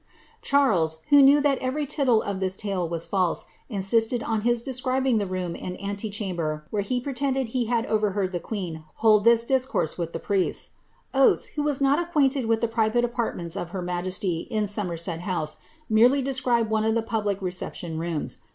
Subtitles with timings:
[0.51, 5.19] "'Charles, who knew that every tittle of this tale was false^ insisted oa his describing
[5.19, 9.43] tlie room and ante chamber, where he pretended he hid overheard the queen hold this
[9.43, 10.71] discourse with the priests.
[11.13, 15.19] Oates, who was not acquainted with the private apartments of her majesty in Some^ set
[15.19, 18.39] House, merely described one of the public reception rooms.